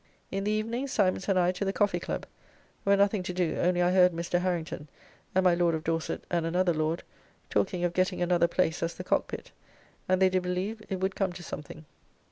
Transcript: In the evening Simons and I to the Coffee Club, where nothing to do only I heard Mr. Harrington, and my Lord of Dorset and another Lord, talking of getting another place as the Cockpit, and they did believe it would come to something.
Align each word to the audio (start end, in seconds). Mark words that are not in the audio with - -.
In 0.31 0.45
the 0.45 0.51
evening 0.51 0.87
Simons 0.87 1.29
and 1.29 1.37
I 1.37 1.51
to 1.51 1.63
the 1.63 1.71
Coffee 1.71 1.99
Club, 1.99 2.25
where 2.85 2.97
nothing 2.97 3.21
to 3.21 3.33
do 3.33 3.57
only 3.57 3.83
I 3.83 3.91
heard 3.91 4.13
Mr. 4.13 4.39
Harrington, 4.41 4.87
and 5.35 5.43
my 5.43 5.53
Lord 5.53 5.75
of 5.75 5.83
Dorset 5.83 6.23
and 6.31 6.43
another 6.43 6.73
Lord, 6.73 7.03
talking 7.51 7.83
of 7.83 7.93
getting 7.93 8.19
another 8.19 8.47
place 8.47 8.81
as 8.81 8.95
the 8.95 9.03
Cockpit, 9.03 9.51
and 10.09 10.19
they 10.19 10.29
did 10.29 10.41
believe 10.41 10.81
it 10.89 10.99
would 11.01 11.13
come 11.15 11.31
to 11.33 11.43
something. 11.43 11.85